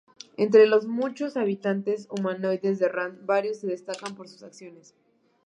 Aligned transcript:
Entre 0.35 0.65
los 0.65 0.87
muchos 0.87 1.37
habitantes 1.37 2.07
humanoides 2.09 2.79
de 2.79 2.87
Rann, 2.87 3.19
varios 3.23 3.59
se 3.59 3.67
destacan 3.67 4.15
por 4.15 4.27
sus 4.27 4.41
acciones. 4.41 4.95